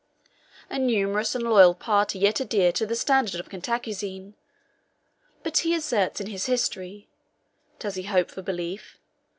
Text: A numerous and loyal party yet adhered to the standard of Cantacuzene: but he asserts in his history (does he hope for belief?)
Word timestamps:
A 0.67 0.79
numerous 0.79 1.35
and 1.35 1.43
loyal 1.43 1.75
party 1.75 2.17
yet 2.17 2.41
adhered 2.41 2.73
to 2.73 2.87
the 2.87 2.95
standard 2.95 3.39
of 3.39 3.49
Cantacuzene: 3.49 4.33
but 5.43 5.59
he 5.59 5.75
asserts 5.75 6.19
in 6.19 6.25
his 6.25 6.47
history 6.47 7.07
(does 7.77 7.93
he 7.93 8.03
hope 8.05 8.31
for 8.31 8.41
belief?) 8.41 8.97